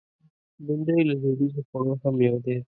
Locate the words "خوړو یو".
1.67-2.37